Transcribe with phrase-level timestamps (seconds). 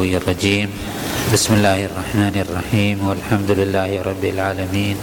[0.00, 0.68] الغوي الرجيم.
[1.32, 4.96] بسم الله الرحمن الرحيم والحمد لله رب العالمين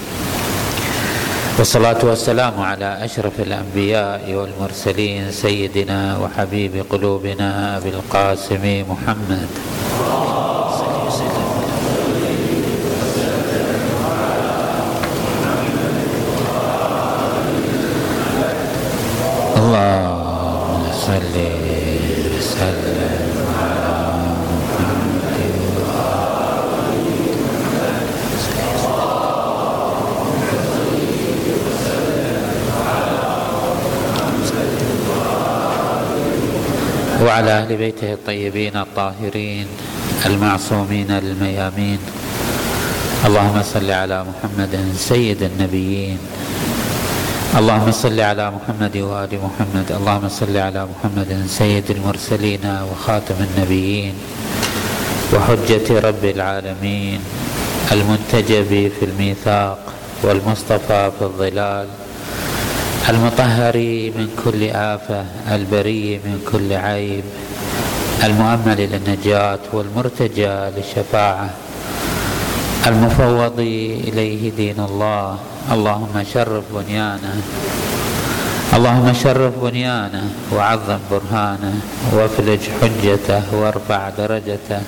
[1.58, 9.50] والصلاة والسلام على أشرف الأنبياء والمرسلين سيدنا وحبيب قلوبنا أبي القاسم محمد
[19.62, 21.36] اللهم صل
[22.34, 23.98] وسلم على
[24.58, 24.98] محمد
[37.38, 39.68] وعلى أهل بيته الطيبين الطاهرين
[40.26, 42.00] المعصومين الميامين.
[43.26, 46.18] اللهم صل على محمد سيد النبيين.
[47.58, 49.88] اللهم صل على محمد وآل محمد.
[49.92, 54.14] اللهم صل على محمد سيد المرسلين وخاتم النبيين.
[55.34, 57.20] وحجة رب العالمين.
[57.92, 59.80] المنتجب في الميثاق
[60.24, 61.88] والمصطفى في الظلال.
[63.10, 63.78] المطهر
[64.18, 67.24] من كل آفة البري من كل عيب
[68.24, 71.50] المؤمل للنجاة والمرتجى للشفاعة
[72.88, 73.60] المفوض
[74.08, 75.38] إليه دين الله.
[75.72, 77.36] اللهم شرف بنيانه
[78.74, 81.76] اللهم شرف بنيانه وعظم برهانه
[82.14, 84.82] وافلج حجته وارفع درجته.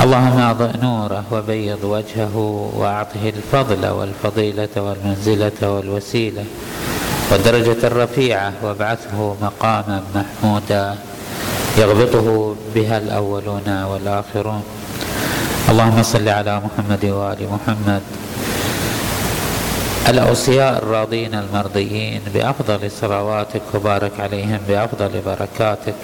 [0.00, 2.36] اللهم اضئ نوره وبيض وجهه
[2.76, 6.44] وأعطه الفضل والفضيلة والمنزلة والوسيلة.
[7.30, 10.96] والدرجه الرفيعة وابعثه مقاما محمودا.
[11.78, 14.62] يغبطه بها الأولون والآخرون.
[15.68, 18.02] اللهم صل على محمد وآل محمد.
[20.08, 26.00] الأوصياء الراضين المرضيين بأفضل صلواتك وبارك عليهم بأفضل بركاتك.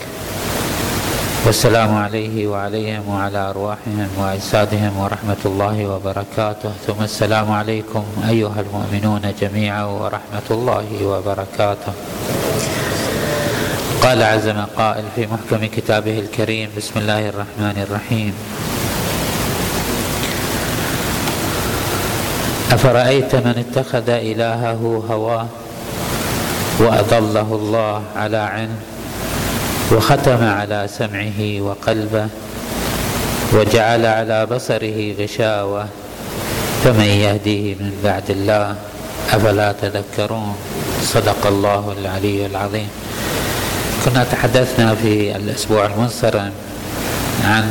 [1.46, 6.72] والسلام عليه وعليهم وعلى أرواحهم وأجسادهم ورحمة الله وبركاته.
[6.86, 11.92] ثم السلام عليكم أيها المؤمنون جميعا ورحمة الله وبركاته.
[14.02, 18.34] قال عز قائل في محكم كتابه الكريم بسم الله الرحمن الرحيم.
[22.72, 25.46] أفرأيت من اتخذ إلهه هواه
[26.80, 28.89] وأضله الله على علم؟
[29.92, 32.28] وختم على سمعه وقلبه
[33.52, 35.86] وجعل على بصره غشاوة
[36.84, 38.74] فمن يهديه من بعد الله
[39.32, 40.56] أفلا تذكرون؟
[41.02, 42.88] صدق الله العلي العظيم.
[44.04, 46.52] كنا تحدثنا في الأسبوع المنصرم
[47.44, 47.68] عن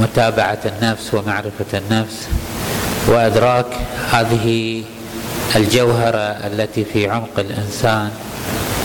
[0.00, 2.28] متابعة النفس ومعرفة النفس
[3.08, 3.66] وأدراك
[4.12, 4.82] هذه
[5.56, 8.10] الجوهرة التي في عمق الإنسان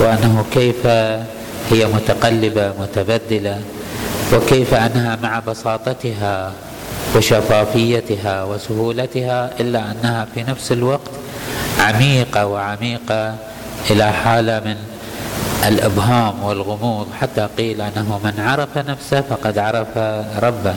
[0.00, 0.86] وأنه كيف
[1.70, 3.60] هي متقلبة متبدلة
[4.34, 6.52] وكيف أنها مع بساطتها
[7.16, 11.10] وشفافيتها وسهولتها إلا أنها في نفس الوقت
[11.80, 13.34] عميقة وعميقة
[13.90, 14.76] إلى حالة من
[15.68, 17.06] الإبهام والغموض.
[17.20, 19.98] حتى قيل أنه من عرف نفسه فقد عرف
[20.42, 20.74] ربه.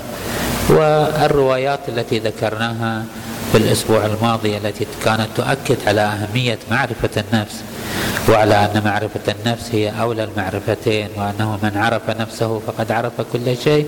[0.69, 3.03] والروايات التي ذكرناها
[3.51, 7.55] في الأسبوع الماضي التي كانت تؤكد على أهمية معرفة النفس
[8.29, 13.87] وعلى أن معرفة النفس هي أولى المعرفتين وأنه من عرف نفسه فقد عرف كل شيء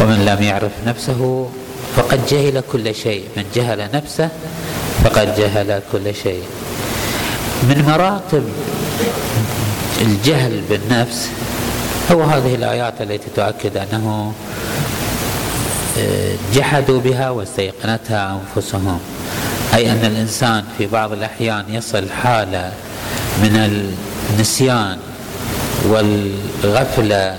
[0.00, 1.50] ومن لم يعرف نفسه
[1.96, 4.28] فقد جهل كل شيء من جهل نفسه
[5.04, 6.42] فقد جهل كل شيء.
[7.62, 8.44] من مراتب
[10.00, 11.28] الجهل بالنفس
[12.12, 14.32] هو هذه الآيات التي تؤكد أنه
[16.54, 19.00] جحدوا بها واستيقنتها أنفسهم.
[19.74, 22.72] أي أن الإنسان في بعض الأحيان يصل حالة
[23.42, 23.56] من
[24.32, 24.98] النسيان
[25.88, 27.38] والغفلة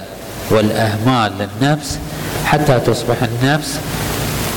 [0.51, 1.99] والأهمال للنفس
[2.45, 3.79] حتى تصبح النفس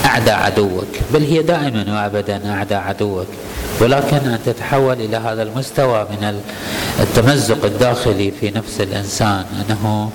[0.05, 0.89] أعدى عدوك.
[1.15, 3.27] بل هي دائما وابدا أعدى عدوك.
[3.81, 6.41] ولكن أن تتحول إلى هذا المستوى من
[7.01, 10.11] التمزق الداخلي في نفس الإنسان أنه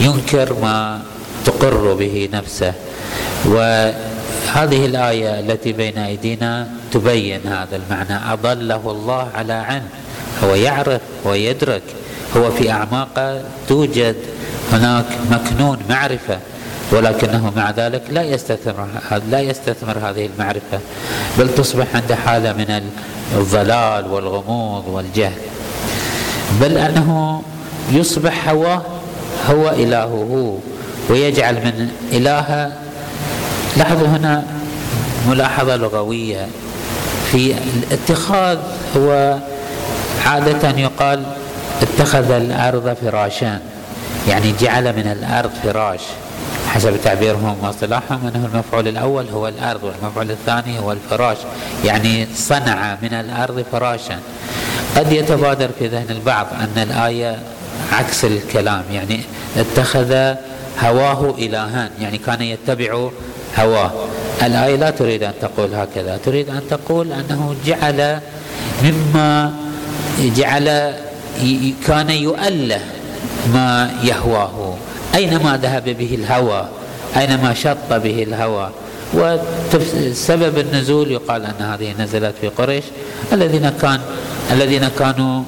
[0.00, 1.00] ينكر ما
[1.44, 2.72] تقر به نفسه.
[3.44, 8.32] وهذه الآية التي بين أيدينا تبين هذا المعنى.
[8.32, 9.88] أضله الله على علم
[10.44, 11.82] هو يعرف ويدرك
[12.36, 14.16] هو في أعماقه توجد
[14.72, 16.38] هناك مكنون معرفة
[16.92, 18.88] ولكنه مع ذلك لا يستثمر
[19.30, 20.80] لا يستثمر هذه المعرفة
[21.38, 22.82] بل تصبح عنده حالة من
[23.36, 25.40] الضلال والغموض والجهل.
[26.60, 27.42] بل أنه
[27.92, 28.82] يصبح هواه
[29.50, 30.58] هو إلهه
[31.10, 32.72] ويجعل من إله
[33.76, 34.44] لاحظوا هنا
[35.28, 36.46] ملاحظة لغوية
[37.32, 38.58] في الاتخاذ
[38.96, 39.38] هو
[40.26, 41.24] عادة يقال
[41.82, 43.58] اتخذ الأرض فراشا
[44.28, 46.00] يعني جعل من الأرض فراش
[46.68, 51.36] حسب تعبيرهم واصطلاحهم أنه المفعول الأول هو الأرض والمفعول الثاني هو الفراش
[51.84, 54.18] يعني صنع من الأرض فراشا.
[54.96, 57.38] قد يتبادر في ذهن البعض أن الآية
[57.92, 59.20] عكس الكلام يعني
[59.56, 60.34] اتخذ
[60.80, 63.08] هواه إلها يعني كان يتبع
[63.58, 63.90] هواه.
[64.42, 68.20] الآية لا تريد أن تقول هكذا تريد أن تقول أنه جعل
[68.82, 69.52] مما
[70.28, 70.94] جعل
[71.86, 72.80] كان يؤله
[73.54, 74.74] ما يهواه.
[75.14, 76.68] أينما ذهب به الهوى؟
[77.16, 78.70] أينما شط به الهوى؟
[79.14, 82.84] وسبب النزول يقال أن هذه نزلت في قريش.
[83.32, 84.00] الذين كان
[84.52, 85.42] الذين كانوا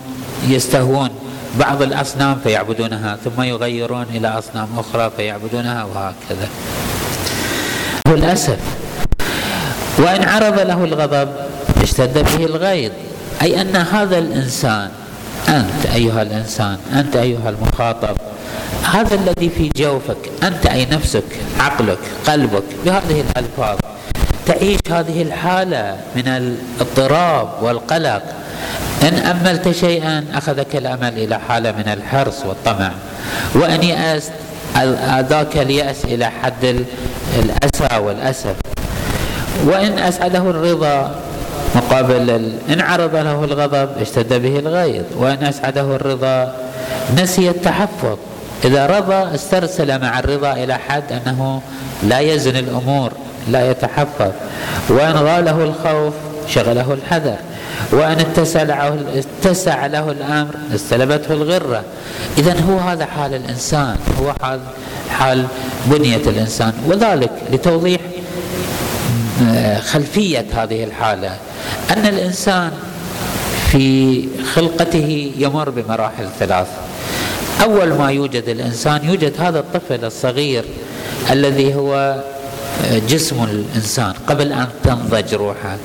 [0.48, 1.10] يستهون
[1.58, 6.48] بعض الأصنام فيعبدونها ثم يغيرون إلى أصنام أخرى فيعبدونها وهكذا.
[8.06, 8.58] والأسف
[9.98, 11.28] وإن عرض له الغضب
[11.82, 12.92] اشتد به الغيظ.
[13.42, 14.90] أي أن هذا الإنسان
[15.48, 18.16] أنت أيها الإنسان أنت أيها المخاطب
[18.92, 21.24] هذا الذي في جوفك أنت أي نفسك
[21.58, 23.78] عقلك قلبك بهذه الألفاظ
[24.46, 28.22] تعيش هذه الحالة من الاضطراب والقلق.
[29.02, 32.92] إن أملت شيئا أخذك الأمل إلى حالة من الحرص والطمع.
[33.54, 34.32] وإن يأست
[35.28, 36.84] ذاك اليأس إلى حد
[37.38, 38.54] الأسى والأسف.
[39.64, 41.20] وإن أسعده الرضا
[41.74, 42.30] مقابل
[42.72, 46.54] إن عرض له الغضب اشتد به الغيظ وإن أسعده الرضا
[47.18, 48.16] نسي التحفظ.
[48.64, 51.62] إذا رضى استرسل مع الرضا إلى حد أنه
[52.02, 53.12] لا يزن الأمور
[53.48, 54.30] لا يتحفظ.
[54.88, 56.14] وإن غاله الخوف
[56.48, 57.36] شغله الحذر.
[57.92, 58.98] وأن اتسع له,
[59.42, 61.82] اتسع له الأمر استلبته الغرة.
[62.38, 64.60] إذا هو هذا حال الإنسان هو حال,
[65.10, 65.46] حال
[65.86, 66.72] بنية الإنسان.
[66.86, 68.00] وذلك لتوضيح
[69.80, 71.36] خلفية هذه الحالة
[71.90, 72.70] أن الإنسان
[73.70, 76.66] في خلقته يمر بمراحل ثلاث.
[77.62, 80.64] أول ما يوجد الإنسان يوجد هذا الطفل الصغير
[81.30, 82.22] الذي هو
[83.08, 85.76] جسم الإنسان قبل أن تنضج روحه.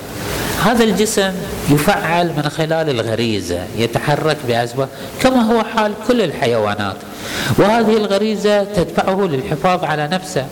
[0.66, 1.32] هذا الجسم
[1.70, 4.90] يفعل من خلال الغريزة يتحرك بأسباب
[5.22, 6.96] كما هو حال كل الحيوانات.
[7.58, 10.46] وهذه الغريزة تدفعه للحفاظ على نفسه.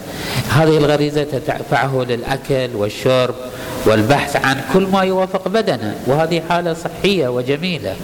[0.50, 3.36] هذه الغريزة تدفعه للأكل والشرب
[3.86, 7.96] والبحث عن كل ما يوافق بدنه وهذه حالة صحية وجميلة.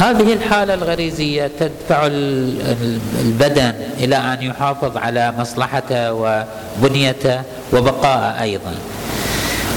[0.00, 7.42] هذه الحالة الغريزية تدفع البدن إلى أن يحافظ على مصلحته وبنيته
[7.72, 8.74] وبقاءه أيضا.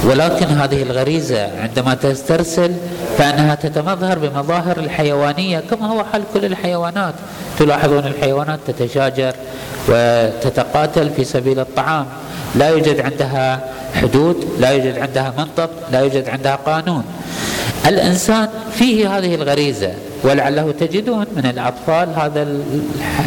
[0.05, 2.73] ولكن هذه الغريزة عندما تسترسل
[3.17, 7.13] فإنها تتمظهر بمظاهر الحيوانية كما هو حال كل الحيوانات.
[7.59, 9.33] تلاحظون الحيوانات تتشاجر
[9.89, 12.05] وتتقاتل في سبيل الطعام.
[12.55, 13.59] لا يوجد عندها
[14.01, 17.03] حدود لا يوجد عندها منطق لا يوجد عندها قانون.
[17.87, 19.91] الإنسان فيه هذه الغريزة
[20.23, 22.47] ولعله تجدون من الأطفال هذا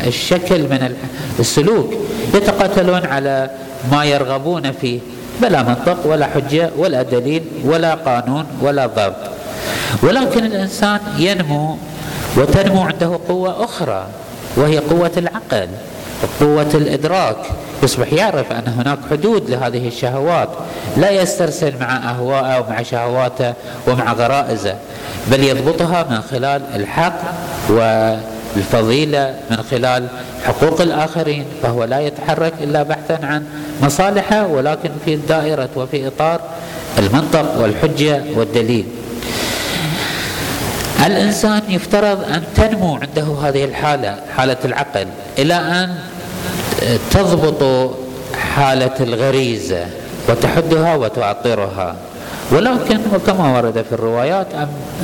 [0.07, 0.95] الشكل من
[1.39, 1.95] السلوك.
[2.35, 3.51] يتقاتلون على
[3.93, 4.99] ما يرغبون فيه.
[5.43, 9.17] بلا منطق ولا حجة ولا دليل ولا قانون ولا ضبط.
[10.03, 11.77] ولكن الإنسان ينمو
[12.37, 14.07] وتنمو عنده قوة أخرى
[14.57, 15.69] وهي قوة العقل
[16.41, 17.37] قوة الإدراك.
[17.83, 20.49] يصبح يعرف أن هناك حدود لهذه الشهوات
[20.97, 23.55] لا يسترسل مع أهواءه ومع شهواته
[23.89, 24.75] ومع غرائزه
[25.31, 27.21] بل يضبطها من خلال الحق
[27.69, 30.07] والفضيلة من خلال
[30.45, 31.45] حقوق الآخرين.
[31.63, 33.45] فهو لا يتحرك إلا بحثا عن
[33.83, 36.41] مصالحه ولكن في دائرة وفي إطار
[36.99, 38.87] المنطق والحجة والدليل.
[41.07, 45.07] الإنسان يفترض أن تنمو عنده هذه الحالة حالة العقل
[45.39, 45.95] إلى أن
[47.11, 47.91] تضبط
[48.55, 49.87] حالة الغريزة
[50.29, 51.97] وتحدها وتعطرها
[52.51, 54.47] ولكن وكما ورد في الروايات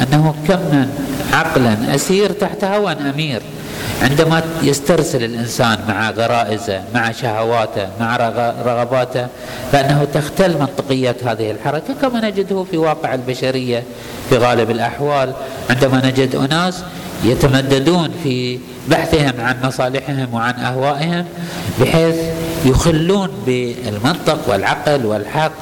[0.02, 0.86] أنه كم
[1.32, 3.42] عقلا أسير تحت هوى أمير.
[4.02, 8.16] عندما يسترسل الإنسان مع غرائزه مع شهواته مع
[8.66, 9.26] رغباته
[9.72, 13.82] فإنه تختل منطقية هذه الحركة كما نجده في واقع البشرية
[14.30, 15.32] في غالب الأحوال.
[15.70, 16.82] عندما نجد أناس
[17.24, 21.24] يتمددون في بحثهم عن مصالحهم وعن أهوائهم
[21.80, 22.16] بحيث
[22.64, 25.52] يخلون بالمنطق والعقل والحق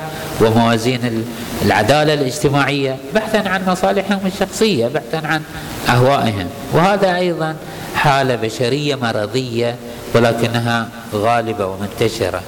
[0.40, 1.24] وموازين
[1.66, 5.42] العدالة الاجتماعية بحثا عن مصالحهم الشخصية بحثا عن
[5.88, 6.46] أهوائهم.
[6.72, 7.56] وهذا أيضا
[8.00, 9.76] حالة بشرية مرضية
[10.14, 12.42] ولكنها غالبة ومنتشرة.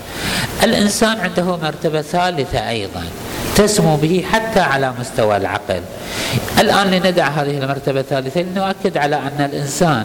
[0.63, 3.05] الإنسان عنده مرتبة ثالثة أيضا
[3.57, 5.81] تسمو به حتى على مستوى العقل.
[6.59, 10.05] الآن لندع هذه المرتبة الثالثة لنؤكد على أن الإنسان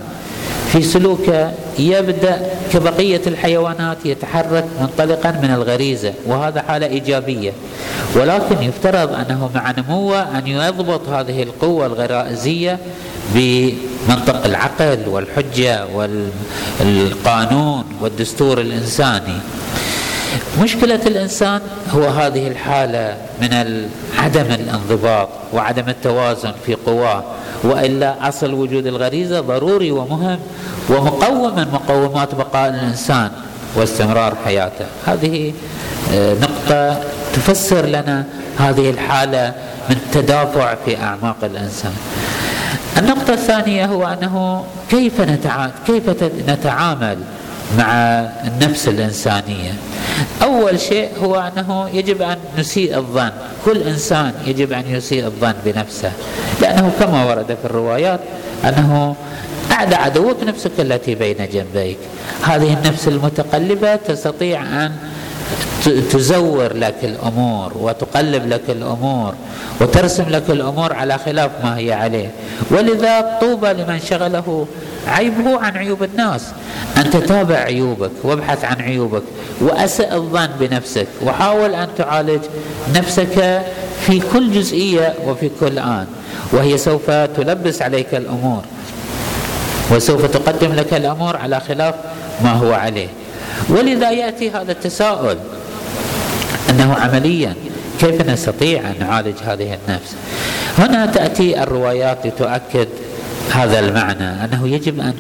[0.72, 2.42] في سلوكه يبدأ
[2.74, 7.52] كبقية الحيوانات يتحرك منطلقا من الغريزة وهذا حالة إيجابية.
[8.16, 12.80] ولكن يفترض أنه مع نموه أن يضبط هذه القوة الغرائزية
[14.10, 15.86] منطق العقل والحجة
[16.80, 19.40] والقانون والدستور الإنساني.
[20.62, 21.62] مشكلة الإنسان
[21.92, 23.54] هو هذه الحالة من
[24.18, 27.24] عدم الانضباط وعدم التوازن في قواه
[27.64, 30.40] وإلا أصل وجود الغريزة ضروري ومهم
[30.90, 33.32] ومقوم من مقومات بقاء الإنسان
[33.76, 34.86] واستمرار حياته.
[35.06, 35.54] هذه
[36.14, 37.00] آه، نقطة
[37.34, 38.26] تفسر لنا
[38.58, 39.54] هذه الحالة
[39.90, 41.94] من تدافع في أعماق الإنسان.
[42.98, 45.22] النقطة الثانية هو أنه كيف
[45.88, 47.18] كيف نتعامل
[47.78, 47.94] مع
[48.48, 49.74] النفس الإنسانية؟
[50.44, 53.32] أول شيء هو أنه يجب أن نسيء الظن.
[53.66, 56.12] كل إنسان يجب أن يسيء الظن بنفسه.
[56.62, 58.20] لأنه كما ورد في الروايات
[58.64, 59.16] أنه
[59.72, 61.98] أعدى عدوك نفسك التي بين جنبيك.
[62.44, 64.92] هذه النفس المتقلبة تستطيع أن
[66.12, 69.34] تزور لك الأمور وتقلب لك الأمور
[69.82, 72.32] وترسم لك الأمور على خلاف ما هي عليه.
[72.72, 74.68] ولذا طوبى لمن شغله
[75.08, 76.46] عيبه عن عيوب الناس.
[76.98, 79.24] ان تتابع عيوبك وابحث عن عيوبك
[79.62, 82.42] واسئ الظن بنفسك وحاول أن تعالج
[82.96, 83.62] نفسك
[84.06, 86.06] في كل جزئية وفي كل آن.
[86.52, 88.62] وهي سوف تلبس عليك الأمور
[89.92, 91.96] وسوف تقدم لك الأمور على خلاف
[92.44, 93.08] ما هو عليه.
[93.70, 95.38] ولذا يأتي هذا التساؤل
[96.70, 97.54] أنه عمليا
[98.00, 100.16] كيف نستطيع أن نعالج هذه النفس؟
[100.78, 102.88] هنا تأتي الروايات لتؤكد
[103.52, 105.14] هذا المعنى أنه يجب أن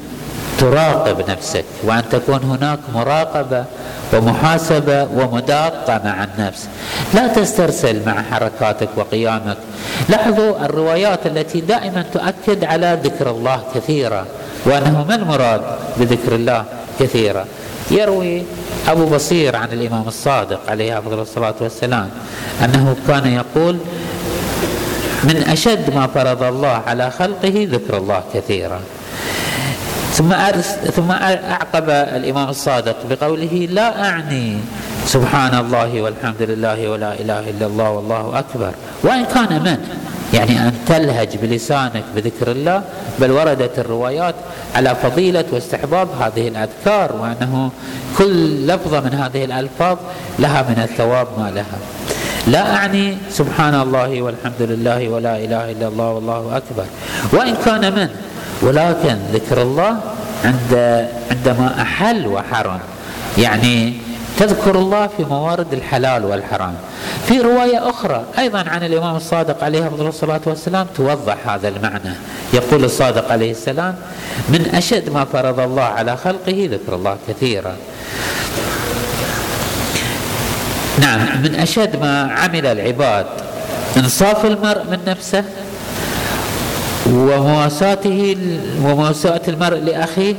[0.59, 3.65] تراقب نفسك وأن تكون هناك مراقبة
[4.13, 6.67] ومحاسبة ومداقة مع النفس.
[7.13, 9.57] لا تسترسل مع حركاتك وقيامك.
[10.09, 14.25] لاحظوا الروايات التي دائما تؤكد على ذكر الله كثيرا
[14.65, 15.61] وأنه ما المراد
[15.97, 16.65] بذكر الله
[16.99, 17.45] كثيرا؟
[17.91, 18.43] يروي
[18.87, 22.09] أبو بصير عن الإمام الصادق عليه أفضل الصلاة والسلام
[22.63, 23.77] أنه كان يقول
[25.23, 28.79] من أشد ما فرض الله على خلقه ذكر الله كثيرا.
[30.13, 30.33] ثم
[30.95, 34.57] ثم أعقب الإمام الصادق بقوله لا أعني
[35.05, 38.71] سبحان الله والحمد لله ولا إله إلا الله والله أكبر.
[39.03, 39.77] وإن كان من؟
[40.33, 42.83] يعني أن تلهج بلسانك بذكر الله
[43.19, 44.35] بل وردت الروايات
[44.75, 47.71] على فضيلة واستحباب هذه الأذكار وأنه
[48.17, 49.97] كل لفظة من هذه الألفاظ
[50.39, 51.77] لها من الثواب ما لها.
[52.47, 56.85] لا أعني سبحان الله والحمد لله ولا إله إلا الله والله أكبر.
[57.33, 58.09] وإن كان من
[58.61, 59.97] ولكن ذكر الله
[60.45, 62.79] عند عندما أحل وحرم.
[63.37, 63.93] يعني
[64.37, 66.73] تذكر الله في موارد الحلال والحرام.
[67.27, 72.15] في رواية أخرى أيضا عن الإمام الصادق عليه الصلاة والسلام توضح هذا المعنى.
[72.53, 73.95] يقول الصادق عليه السلام
[74.49, 77.75] من أشد ما فرض الله على خلقه ذكر الله كثيرا.
[80.99, 83.25] نعم من أشد ما عمل العباد
[83.97, 85.43] إنصاف المرء من نفسه
[87.07, 88.37] ومواساته
[88.83, 90.35] ومواساة المرء لأخيه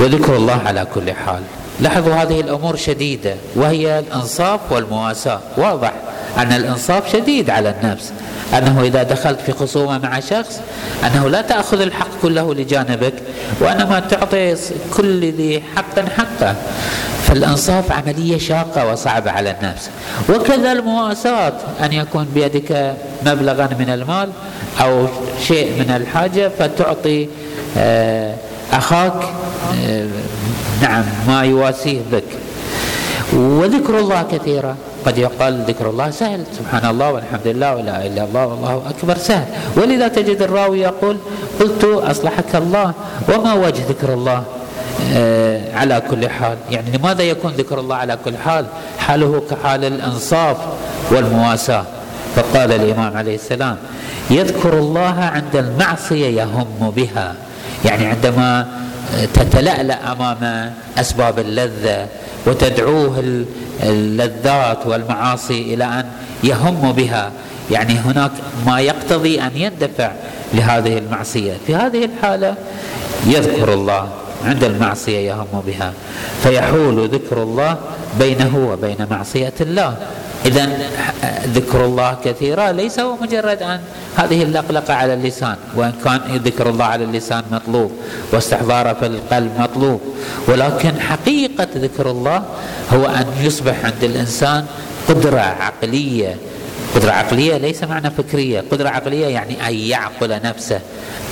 [0.00, 1.42] وذكر الله على كل حال.
[1.80, 5.40] لاحظوا هذه الأمور شديدة وهي الإنصاف والمواساة.
[5.56, 5.92] واضح
[6.38, 8.12] أن الإنصاف شديد على النفس.
[8.58, 10.60] أنه إذا دخلت في خصومة مع شخص
[11.06, 13.14] أنه لا تأخذ الحق كله لجانبك
[13.60, 14.56] وإنما تعطي
[14.96, 16.54] كل ذي حق حقه
[17.22, 19.90] فالإنصاف عملية شاقة وصعبة على النفس.
[20.28, 21.52] وكذا المواساة
[21.84, 24.28] أن يكون بيدك مبلغا من المال
[24.80, 25.06] أو
[25.46, 27.28] شيء من الحاجة فتعطي
[27.78, 28.34] آه،
[28.72, 29.22] أخاك
[29.86, 30.06] آه،
[30.82, 32.24] نعم ما يواسيه بك
[33.32, 34.76] وذكر الله كثيرا.
[35.06, 36.44] قد يقال ذكر الله سهل.
[36.58, 39.46] سبحان الله والحمد لله ولا إله إلا الله والله أكبر سهل.
[39.76, 41.16] ولذا تجد الراوي يقول
[41.60, 42.92] قلت أصلحك الله
[43.28, 44.42] وما وجه ذكر الله
[45.12, 46.56] آه على كل حال.
[46.70, 48.66] يعني لماذا يكون ذكر الله على كل حال؟
[48.98, 50.56] حاله كحال الإنصاف
[51.10, 51.84] والمواساة.
[52.36, 53.76] فقال الإمام عليه السلام
[54.30, 57.34] يذكر الله عند المعصية يهم بها.
[57.84, 58.66] يعني عندما
[59.34, 62.06] تتلألأ أمام أسباب اللذة
[62.46, 63.44] وتدعوه
[63.82, 66.04] اللذات والمعاصي إلى أن
[66.44, 67.32] يهم بها
[67.70, 68.30] يعني هناك
[68.66, 70.12] ما يقتضي أن يندفع
[70.54, 71.52] لهذه المعصية.
[71.66, 72.54] في هذه الحالة
[73.26, 74.08] يذكر الله
[74.44, 75.92] عند المعصية يهم بها
[76.42, 77.76] فيحول ذكر الله
[78.18, 79.96] بينه وبين معصية الله.
[80.44, 80.68] إذا
[81.46, 83.80] ذكر الله كثيرا ليس هو مجرد أن
[84.16, 87.92] هذه اللقلقة على اللسان وإن كان ذكر الله على اللسان مطلوب
[88.32, 90.00] واستحضاره في القلب مطلوب
[90.48, 92.42] ولكن حقيقة ذكر الله
[92.92, 94.64] هو أن يصبح عند الإنسان
[95.08, 96.36] قدرة عقلية
[96.94, 98.64] قدرة عقلية ليس معنى فكرية.
[98.72, 100.80] قدرة عقلية يعني أن يعقل نفسه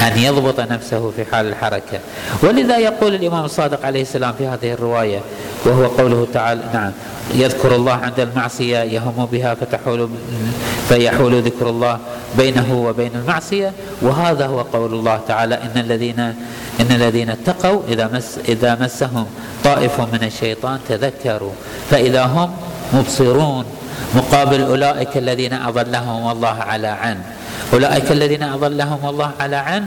[0.00, 2.00] أن يضبط نفسه في حال الحركة.
[2.42, 5.21] ولذا يقول الإمام الصادق عليه السلام في هذه الرواية
[5.64, 6.92] وهو قوله تعالى نعم
[7.35, 10.09] يذكر الله عند المعصية يهم بها فتحول
[10.88, 11.99] فيحول ذكر الله
[12.38, 13.73] بينه وبين المعصية.
[14.02, 16.21] وهذا هو قول الله تعالى إن الذين
[16.81, 19.26] إن الذين اتقوا إذا مس إذا مسهم
[19.64, 21.52] طائف من الشيطان تذكروا
[21.90, 22.50] فإذا هم
[22.93, 23.65] مبصرون
[24.15, 27.19] مقابل أولئك الذين أضلهم الله على عن.
[27.73, 29.85] أولئك الذين أضلهم الله على عن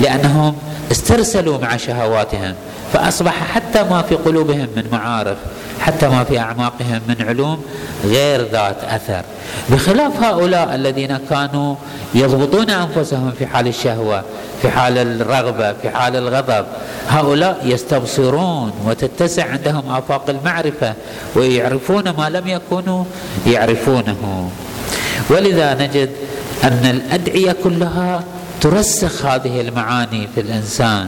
[0.00, 0.56] لأنهم
[0.90, 2.54] استرسلوا مع شهواتهم
[2.92, 5.36] فأصبح حتى ما في قلوبهم من معارف
[5.80, 7.64] حتى ما في أعماقهم من علوم
[8.04, 9.22] غير ذات أثر.
[9.70, 11.74] بخلاف هؤلاء الذين كانوا
[12.14, 14.22] يضبطون أنفسهم في حال الشهوة
[14.62, 16.66] في حال الرغبة في حال الغضب
[17.08, 20.94] هؤلاء يستبصرون وتتسع عندهم آفاق المعرفة
[21.36, 23.04] ويعرفون ما لم يكونوا
[23.46, 24.50] يعرفونه.
[25.30, 26.10] ولذا نجد
[26.64, 28.24] أن الأدعية كلها
[28.60, 31.06] ترسخ هذه المعاني في الإنسان.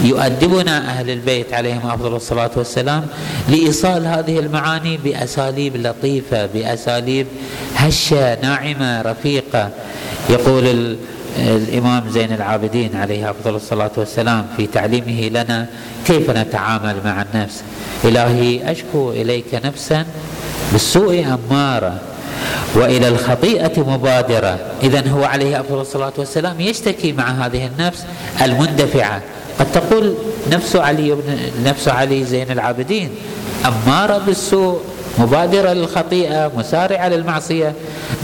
[0.00, 3.06] يؤدبنا أهل البيت عليهم أفضل الصلاة والسلام
[3.48, 7.26] لإيصال هذه المعاني بأساليب لطيفة بأساليب
[7.74, 9.70] هشة ناعمة رفيقة.
[10.30, 10.96] يقول
[11.38, 15.66] الإمام زين العابدين عليه أفضل الصلاة والسلام في تعليمه لنا
[16.06, 17.62] كيف نتعامل مع النفس؟
[18.04, 20.06] إلهي أشكو إليك نفسا
[20.72, 22.00] بالسوء أمارة
[22.74, 24.58] وإلى الخطيئة مبادرة.
[24.82, 28.04] اذا هو عليه أفضل الصلاة والسلام يشتكي مع هذه النفس
[28.42, 29.22] المندفعة.
[29.58, 30.14] قد تقول
[30.52, 33.10] نفس علي بن نفس علي زين العابدين
[33.64, 34.80] أمارة بالسوء
[35.18, 37.72] مبادرة للخطيئة مسارعة للمعصية.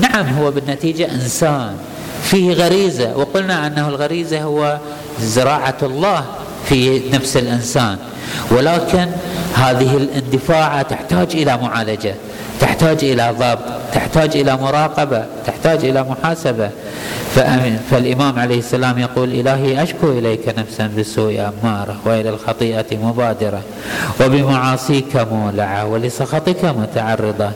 [0.00, 1.76] نعم هو بالنتيجة إنسان.
[2.25, 3.16] فيه غريزة.
[3.16, 4.78] وقلنا أنه الغريزة هو
[5.21, 6.25] زراعة الله
[6.69, 7.97] في نفس الإنسان.
[8.50, 9.07] ولكن
[9.54, 12.14] هذه الاندفاعه تحتاج إلى معالجة.
[12.61, 13.58] تحتاج إلى ضبط
[13.92, 16.70] تحتاج إلى مراقبة تحتاج إلى محاسبة.
[17.90, 23.61] فالإمام عليه السلام يقول إلهي أشكو إليك نفسا بالسوء اماره وإلى الخطيئة مبادرة
[24.20, 27.50] وبمعاصيك مولعة ولسخطك متعرضة.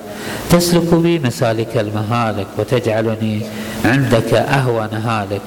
[0.51, 3.41] تسلك بي مسالك المهالك وتجعلني
[3.85, 5.43] عندك أهون هالك.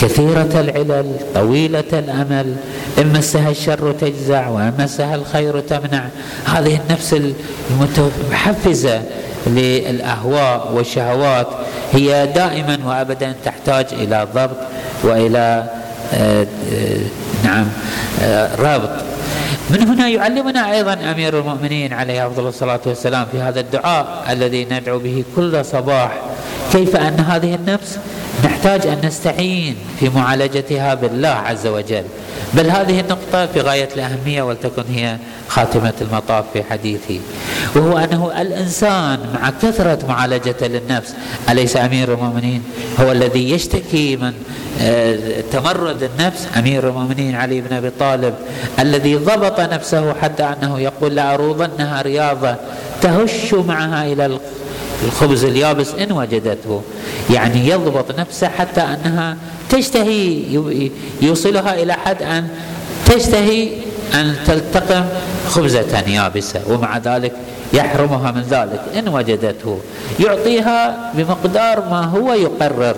[0.00, 2.56] كثيرة العلل طويلة الأمل
[3.00, 6.04] إن مسها الشر تجزع وإن مسها الخير تمنع.
[6.44, 7.16] هذه النفس
[7.98, 9.02] المحفزة
[9.46, 11.46] للأهواء والشهوات
[11.92, 14.56] هي دائما وأبدا تحتاج إلى ضبط
[15.02, 15.64] وإلى
[16.14, 16.96] آه، آه،
[17.44, 17.66] نعم
[18.22, 18.90] آه، ربط
[19.70, 24.98] من هنا يعلمنا أيضا أمير المؤمنين عليه أفضل الصلاة والسلام في هذا الدعاء الذي ندعو
[24.98, 26.12] به كل صباح
[26.72, 27.98] كيف أن هذه النفس
[28.44, 32.04] نحتاج أن نستعين في معالجتها بالله عز وجل.
[32.54, 35.16] بل هذه النقطة في غاية الأهمية ولتكن هي
[35.48, 37.20] خاتمة المطاف في حديثي.
[37.76, 41.14] وهو أنه الإنسان مع كثرة معالجته للنفس
[41.50, 42.62] أليس أمير المؤمنين؟
[43.00, 44.32] هو الذي يشتكي من
[44.82, 48.34] آه، تمرد النفس أمير المؤمنين علي بن أبي طالب
[48.78, 52.54] الذي ضبط نفسه حتى أنه يقول لأروضنها رياضة
[53.02, 54.26] تهش معها إلى
[55.04, 56.82] الخبز اليابس إن وجدته.
[57.30, 59.36] يعني يضبط نفسه حتى أنها
[59.70, 60.42] تشتهي
[61.22, 62.48] يوصلها إلى حد أن
[63.06, 63.68] تشتهي
[64.14, 65.04] أن تلتقم
[65.48, 67.32] خبزة يابسة ومع ذلك
[67.72, 68.80] يحرمها من ذلك.
[68.98, 69.78] إن وجدته.
[70.20, 72.96] يعطيها بمقدار ما هو يقرر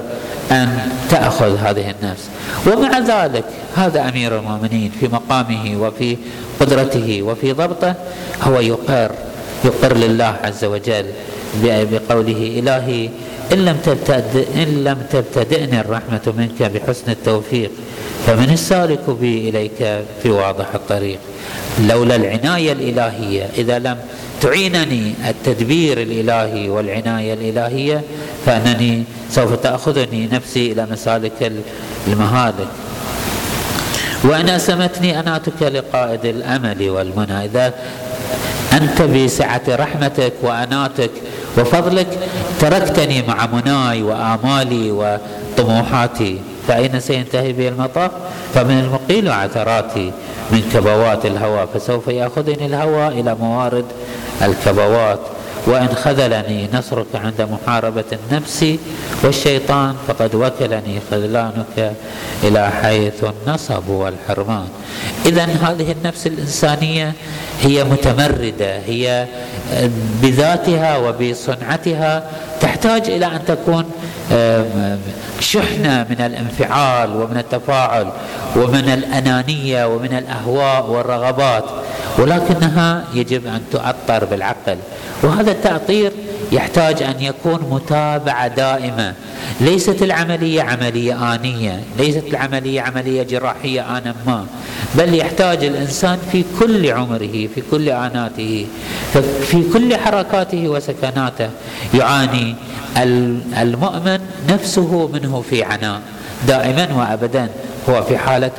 [0.51, 0.79] أن
[1.11, 2.29] تأخذ هذه النفس.
[2.67, 3.45] ومع ذلك
[3.77, 6.17] هذا أمير المؤمنين في مقامه وفي
[6.61, 7.95] قدرته وفي ضبطه
[8.43, 9.11] هو يقر
[9.65, 11.07] يقر لله عز وجل
[11.65, 13.09] بقوله إلهي
[13.53, 17.71] إن لم تبتدئ إن لم تبتدئني الرحمة منك بحسن التوفيق
[18.27, 21.19] فمن السالك بي إليك في واضح الطريق.
[21.89, 23.97] لولا العناية الإلهية إذا لم
[24.41, 28.03] تعينني التدبير الإلهي والعناية الإلهية
[28.47, 31.53] فأنني سوف تأخذني نفسي إلى مسالك
[32.09, 32.69] المهالك.
[34.25, 37.45] وأن أسمتني أناتك لقائد الأمل والمنى.
[37.45, 37.75] إذا
[38.73, 41.11] أنت بسعة رحمتك وأناتك
[41.59, 42.19] وفضلك
[42.61, 46.39] تركتني مع مناي وآمالي وطموحاتي.
[46.69, 48.11] فأين سينتهي بي المطاف؟
[48.55, 50.13] فمن المقيل عثراتي
[50.51, 53.85] من كبوات الهوى فسوف يأخذني الهوى إلى موارد
[54.43, 55.21] الكبوات.
[55.67, 58.77] وإن خذلني نصرك عند محاربة النفس
[59.23, 61.93] والشيطان فقد وكلني خذلانك
[62.45, 64.69] إلى حيث النصب والحرمان.
[65.27, 67.13] إذا هذه النفس الإنسانية
[67.63, 69.27] هي متمردة هي
[70.23, 72.23] بذاتها وبصنعتها
[72.61, 73.85] تحتاج إلى أن تكون
[75.41, 78.07] شحنة من الانفعال ومن التفاعل
[78.57, 81.65] ومن الأنانية ومن الأهواء والرغبات
[82.19, 84.77] ولكنها يجب أن تؤطر بالعقل.
[85.23, 86.13] وهذا التأطير
[86.53, 89.15] يحتاج أن يكون متابعة دائمة.
[89.61, 94.47] ليست العملية عملية آنية ليست العملية عملية جراحية آنا ما
[94.95, 98.67] بل يحتاج الإنسان في كل عمره في كل آناته
[99.47, 101.51] في كل حركاته وسكناته
[101.95, 102.55] يعاني
[103.59, 106.01] المؤمن نفسه منه في عناء
[106.49, 107.49] دائما وابدا.
[107.89, 108.51] هو في حالة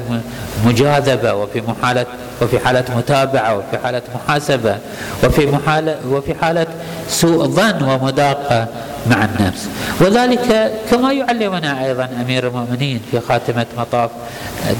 [0.66, 2.06] مجاذبة وفي محالة
[2.42, 4.78] وفي حالة متابعة وفي حالة محاسبة
[5.24, 6.68] وفي محالة وفي حالة
[7.08, 8.68] سوء ظن ومداقة
[9.10, 9.68] مع النفس.
[10.02, 14.10] وذلك كما يعلمنا أيضا أمير المؤمنين في خاتمة مطاف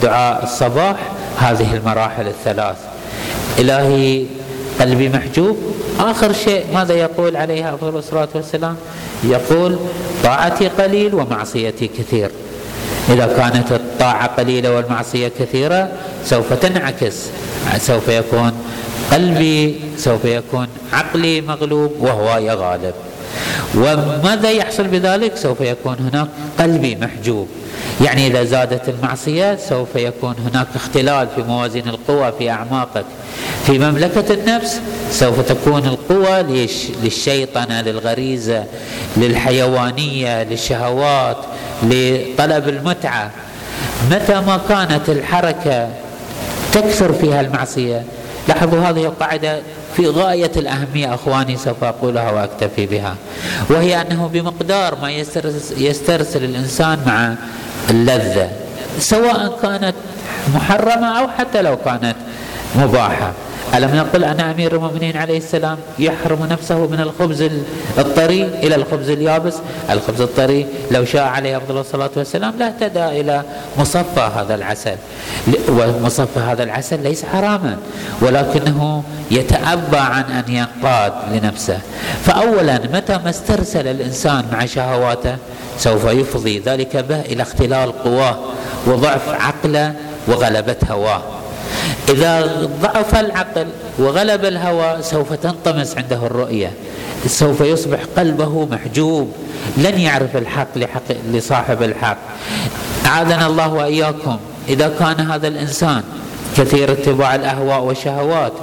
[0.02, 0.96] دعاء الصباح
[1.40, 2.78] هذه المراحل الثلاث.
[3.60, 4.26] إلهي
[4.80, 5.58] قلبي محجوب.
[6.00, 8.76] آخر شيء ماذا يقول عليه أفضل الصلاة والسلام؟
[9.24, 9.80] يقول
[10.24, 12.32] طاعتي قليل ومعصيتي كثير.
[13.10, 15.92] إذا كانت الطاعة قليلة والمعصية كثيرة
[16.26, 17.30] سوف تنعكس.
[17.78, 18.52] سوف يكون
[19.12, 22.94] قلبي سوف يكون عقلي مغلوب وهو يغالب.
[23.76, 26.28] وماذا يحصل بذلك؟ سوف يكون هناك
[26.60, 27.48] قلبي محجوب.
[28.02, 33.06] يعني إذا زادت المعصية سوف يكون هناك اختلال في موازين القوى في أعماقك.
[33.66, 36.44] في مملكة النفس سوف تكون القوى
[37.04, 38.64] للشيطنة للغريزة
[39.18, 41.38] للحيوانية للشهوات
[41.84, 43.32] لطلب المتعة.
[44.12, 45.90] متى ما كانت الحركة
[46.74, 48.04] تكثر فيها المعصية
[48.48, 49.62] لاحظوا هذه القاعدة
[49.96, 53.16] في غاية الأهمية أخواني سوف أقولها وأكتفي بها.
[53.70, 55.12] وهي أنه بمقدار ما
[55.78, 57.34] يسترسل, الإنسان مع
[57.90, 58.50] اللذة
[59.00, 59.96] سواء كانت
[60.56, 62.16] محرمة أو حتى لو كانت
[62.76, 63.32] مباحة.
[63.74, 67.50] ألم نقل أن أمير المؤمنين عليه السلام يحرم نفسه من الخبز
[67.98, 69.56] الطري إلى الخبز اليابس؟
[69.90, 73.44] الخبز الطري لو شاء عليه أفضل الصلاة والسلام لاهتدى إلى
[73.78, 74.96] مصفى هذا العسل.
[75.70, 77.78] ومصفى هذا العسل ليس حراما
[78.22, 81.80] ولكنه يتأبى عن أن ينقاد لنفسه.
[82.24, 85.36] فأولا متى ما استرسل الإنسان مع شهواته
[85.78, 88.40] سوف يفضي ذلك به إلى اختلال قواه
[88.86, 89.94] وضعف عقله
[90.28, 91.22] وغلبة هواه.
[92.10, 93.68] إذا ضعف العقل
[94.00, 96.72] وغلب الهوى سوف تنطمس عنده الرؤية.
[97.28, 99.32] سوف يصبح قلبه محجوب.
[99.78, 102.18] لن يعرف الحق لحق لصاحب الحق.
[103.06, 104.38] أعاذنا الله وإياكم.
[104.70, 106.04] إذا كان هذا الإنسان
[106.58, 108.54] كثير اتباع الأهواء والشهوات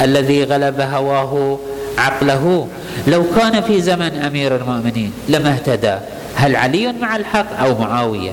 [0.00, 1.58] الذي غلب هواه
[1.98, 2.68] عقله
[3.06, 5.94] لو كان في زمن أمير المؤمنين لما اهتدى
[6.34, 8.32] هل علي مع الحق أو معاوية؟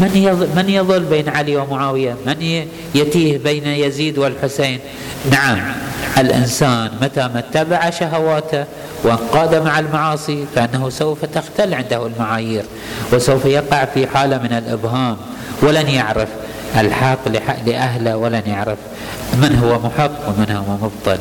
[0.00, 4.78] من يظل, من يظل بين علي ومعاوية؟ من يتيه بين يزيد والحسين؟
[5.30, 5.58] نعم
[6.18, 8.64] الإنسان متى ما اتبع شهواته
[9.04, 12.64] وانقاد مع المعاصي فإنه سوف تختل عنده المعايير
[13.12, 15.16] وسوف يقع في حالة من الإبهام
[15.62, 16.28] ولن يعرف
[16.76, 17.28] الحق
[17.66, 18.78] لأهله ولن يعرف.
[19.42, 21.18] من هو محق ومن هو مبطل.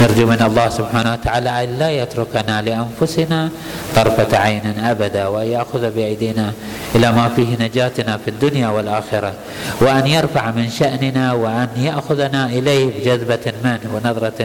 [0.00, 3.48] نرجو من الله سبحانه وتعالى أن لا يتركنا لأنفسنا
[3.96, 6.52] طرفة عين أبدا وأن يأخذ بأيدينا
[6.94, 9.32] إلى ما فيه نجاتنا في الدنيا والآخرة
[9.80, 14.40] وأن يرفع من شأننا وأن يأخذنا إليه بجذبة من ونظرة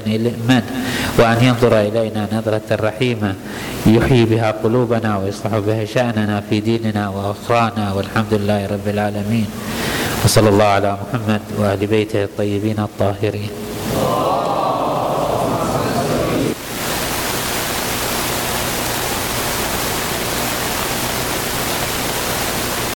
[0.49, 0.61] من
[1.19, 3.33] وأن ينظر إلينا نظرة رحيمة
[3.85, 9.47] يحيي بها قلوبنا ويصلح بها شأننا في ديننا وأخرانا والحمد لله رب العالمين.
[10.25, 13.49] وصلى الله على محمد وآل بيته الطيبين الطاهرين.